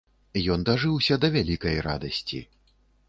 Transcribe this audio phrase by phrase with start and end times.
[0.53, 2.39] Ён дажыўся да вялікай радасці.